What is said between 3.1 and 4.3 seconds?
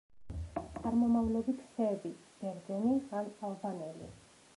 ან ალბანელი.